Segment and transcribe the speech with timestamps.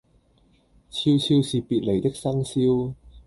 [0.89, 2.95] 悄悄是別離的笙簫